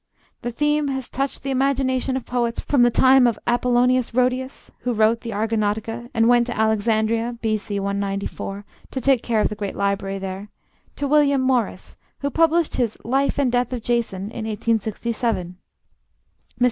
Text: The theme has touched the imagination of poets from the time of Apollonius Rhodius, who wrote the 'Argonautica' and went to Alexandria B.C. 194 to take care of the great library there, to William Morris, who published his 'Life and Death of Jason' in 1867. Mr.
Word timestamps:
The 0.41 0.51
theme 0.51 0.87
has 0.87 1.09
touched 1.11 1.43
the 1.43 1.51
imagination 1.51 2.17
of 2.17 2.25
poets 2.25 2.59
from 2.59 2.81
the 2.81 2.89
time 2.89 3.27
of 3.27 3.37
Apollonius 3.45 4.15
Rhodius, 4.15 4.71
who 4.79 4.93
wrote 4.93 5.21
the 5.21 5.29
'Argonautica' 5.29 6.09
and 6.11 6.27
went 6.27 6.47
to 6.47 6.57
Alexandria 6.57 7.37
B.C. 7.39 7.79
194 7.79 8.65
to 8.89 8.99
take 8.99 9.21
care 9.21 9.41
of 9.41 9.49
the 9.49 9.55
great 9.55 9.75
library 9.75 10.17
there, 10.17 10.49
to 10.95 11.07
William 11.07 11.41
Morris, 11.41 11.97
who 12.21 12.31
published 12.31 12.77
his 12.77 12.97
'Life 13.05 13.37
and 13.37 13.51
Death 13.51 13.71
of 13.73 13.83
Jason' 13.83 14.31
in 14.31 14.47
1867. 14.47 15.49
Mr. 15.49 15.55